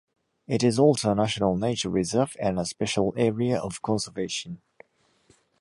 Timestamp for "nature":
1.55-1.91